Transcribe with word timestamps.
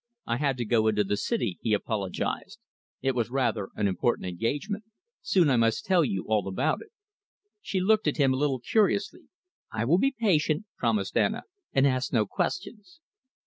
"I 0.25 0.37
had 0.37 0.57
to 0.57 0.65
go 0.65 0.87
into 0.87 1.03
the 1.03 1.15
city," 1.15 1.59
he 1.61 1.73
apologised. 1.73 2.57
"It 3.03 3.13
was 3.13 3.29
rather 3.29 3.69
an 3.75 3.87
important 3.87 4.25
engagement. 4.27 4.83
Soon 5.21 5.47
I 5.47 5.57
must 5.57 5.85
tell 5.85 6.03
you 6.03 6.25
all 6.27 6.47
about 6.47 6.81
it." 6.81 6.89
She 7.61 7.79
looked 7.79 8.07
at 8.07 8.17
him 8.17 8.33
a 8.33 8.37
little 8.37 8.59
curiously. 8.59 9.25
"I 9.71 9.85
will 9.85 9.99
be 9.99 10.15
patient," 10.19 10.65
promised 10.75 11.15
Anna, 11.15 11.43
"and 11.71 11.85
ask 11.85 12.11
no 12.11 12.25
questions." 12.25 12.99